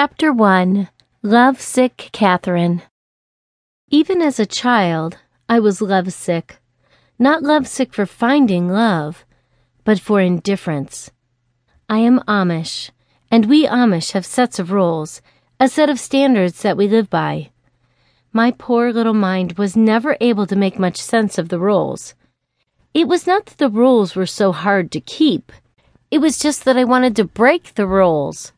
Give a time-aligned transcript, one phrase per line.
[0.00, 0.88] Chapter 1
[1.24, 2.82] Lovesick Catherine.
[3.90, 6.60] Even as a child, I was lovesick.
[7.18, 9.24] Not lovesick for finding love,
[9.82, 11.10] but for indifference.
[11.88, 12.92] I am Amish,
[13.28, 15.20] and we Amish have sets of rules,
[15.58, 17.50] a set of standards that we live by.
[18.32, 22.14] My poor little mind was never able to make much sense of the rules.
[22.94, 25.50] It was not that the rules were so hard to keep,
[26.08, 28.52] it was just that I wanted to break the rules.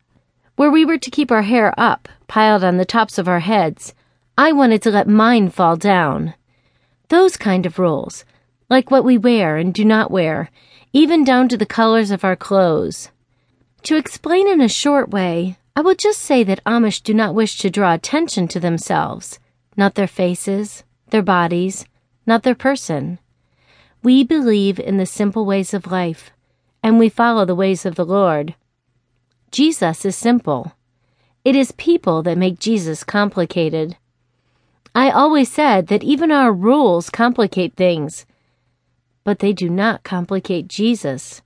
[0.61, 3.94] Where we were to keep our hair up, piled on the tops of our heads,
[4.36, 6.35] I wanted to let mine fall down.
[7.08, 8.26] Those kind of rules,
[8.68, 10.50] like what we wear and do not wear,
[10.93, 13.08] even down to the colors of our clothes.
[13.85, 17.57] To explain in a short way, I will just say that Amish do not wish
[17.61, 19.38] to draw attention to themselves,
[19.79, 21.86] not their faces, their bodies,
[22.27, 23.18] not their person.
[24.02, 26.32] We believe in the simple ways of life,
[26.82, 28.54] and we follow the ways of the Lord.
[29.50, 30.72] Jesus is simple.
[31.45, 33.97] It is people that make Jesus complicated.
[34.94, 38.27] I always said that even our rules complicate things,
[39.24, 41.42] but they do not complicate Jesus.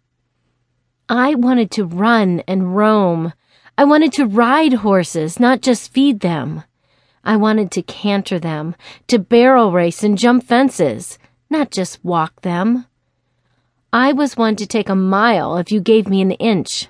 [1.09, 3.33] I wanted to run and roam.
[3.77, 6.65] I wanted to ride horses, not just feed them.
[7.23, 8.75] I wanted to canter them,
[9.09, 12.87] to barrel race and jump fences, not just walk them.
[13.93, 16.89] I was one to take a mile if you gave me an inch.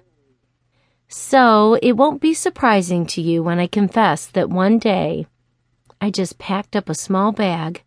[1.17, 5.29] So it won't be surprising to you when I confess that one day
[6.01, 7.85] I just packed up a small bag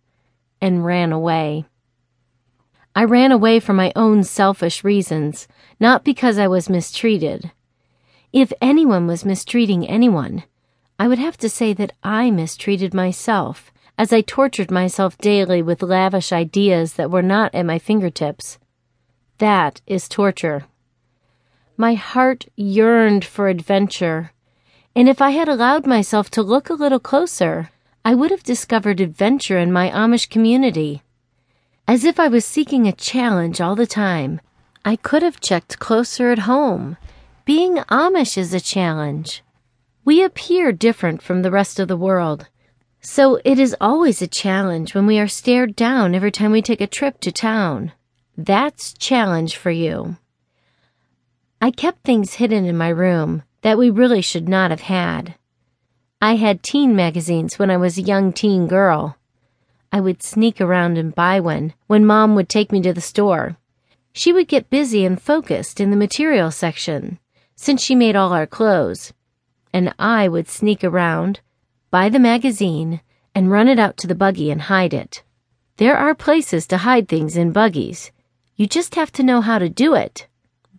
[0.62, 1.66] and ran away.
[2.96, 5.46] I ran away for my own selfish reasons,
[5.78, 7.52] not because I was mistreated.
[8.32, 10.44] If anyone was mistreating anyone,
[10.98, 15.84] I would have to say that I mistreated myself as I tortured myself daily with
[15.84, 18.58] lavish ideas that were not at my fingertips.
[19.40, 20.64] That is torture.
[21.80, 24.32] My heart yearned for adventure,
[24.96, 27.70] and if I had allowed myself to look a little closer,
[28.04, 31.04] I would have discovered adventure in my Amish community.
[31.88, 34.42] As if I was seeking a challenge all the time,
[34.84, 36.98] I could have checked closer at home.
[37.46, 39.44] Being Amish is a challenge.
[40.04, 42.48] We appear different from the rest of the world.
[43.02, 46.82] So it is always a challenge when we are stared down every time we take
[46.82, 47.92] a trip to town.
[48.36, 50.18] That's challenge for you.
[51.60, 55.36] I kept things hidden in my room that we really should not have had.
[56.22, 59.18] I had teen magazines when I was a young teen girl.
[59.92, 63.58] I would sneak around and buy one when mom would take me to the store.
[64.14, 67.18] She would get busy and focused in the material section,
[67.56, 69.14] since she made all our clothes.
[69.74, 71.40] And I would sneak around,
[71.90, 73.02] buy the magazine,
[73.34, 75.24] and run it out to the buggy and hide it.
[75.78, 78.12] There are places to hide things in buggies.
[78.56, 80.28] You just have to know how to do it.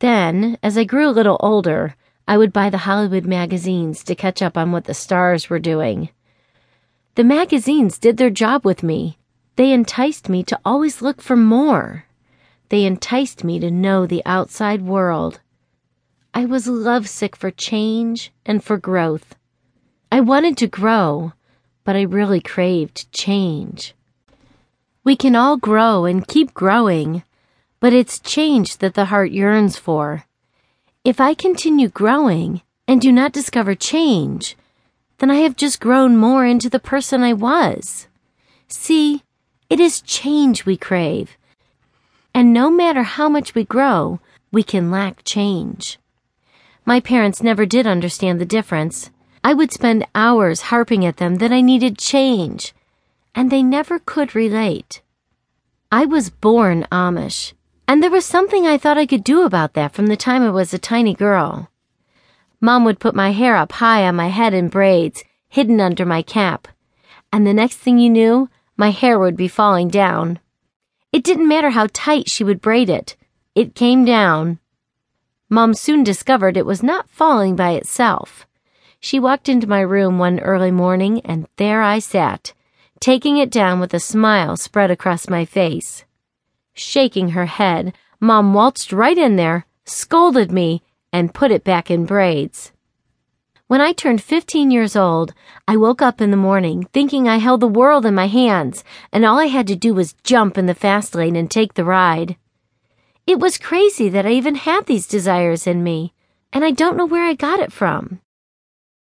[0.01, 1.97] Then, as I grew a little older,
[2.29, 6.11] I would buy the Hollywood magazines to catch up on what the stars were doing.
[7.17, 9.19] The magazines did their job with me.
[9.57, 12.05] They enticed me to always look for more.
[12.69, 15.41] They enticed me to know the outside world.
[16.33, 19.35] I was lovesick for change and for growth.
[20.13, 21.33] I wanted to grow,
[21.83, 23.95] but I really craved change.
[25.03, 27.25] We can all grow and keep growing
[27.81, 30.25] but it's change that the heart yearns for.
[31.05, 34.57] If I continue growing and do not discover change,
[35.19, 38.09] then I have just grown more into the person I was.
[38.69, 39.23] See,
[39.71, 41.37] it is change we crave.
[42.35, 45.99] And no matter how much we grow, we can lack change.
[46.85, 49.11] My parents never did understand the difference.
[49.45, 52.75] I would spend hours harping at them that I needed change,
[53.35, 55.03] and they never could relate.
[55.93, 57.53] I was born Amish,
[57.89, 60.51] and there was something I thought I could do about that from the time I
[60.51, 61.71] was a tiny girl.
[62.61, 66.21] Mom would put my hair up high on my head in braids, hidden under my
[66.21, 66.69] cap.
[67.33, 70.39] And the next thing you knew, my hair would be falling down.
[71.13, 73.17] It didn't matter how tight she would braid it.
[73.55, 74.59] It came down.
[75.49, 78.47] Mom soon discovered it was not falling by itself.
[79.01, 82.53] She walked into my room one early morning, and there I sat,
[83.01, 86.05] taking it down with a smile spread across my face.
[86.81, 92.07] Shaking her head, Mom waltzed right in there, scolded me, and put it back in
[92.07, 92.71] braids.
[93.67, 95.35] When I turned 15 years old,
[95.67, 99.25] I woke up in the morning thinking I held the world in my hands and
[99.25, 102.37] all I had to do was jump in the fast lane and take the ride.
[103.27, 106.15] It was crazy that I even had these desires in me,
[106.53, 108.21] and I don't know where I got it from.